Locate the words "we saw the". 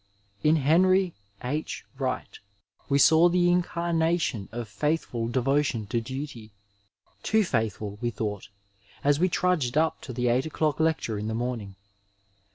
2.89-3.51